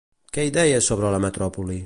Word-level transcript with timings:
Què 0.37 0.45
hi 0.47 0.53
deia 0.55 0.81
sobre 0.87 1.13
la 1.17 1.23
metròpoli? 1.27 1.79